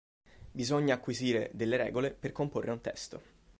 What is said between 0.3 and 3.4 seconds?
Bisogna acquisire delle regole per comporre un testo.